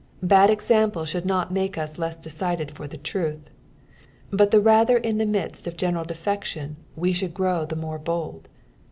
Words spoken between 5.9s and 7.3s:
defection we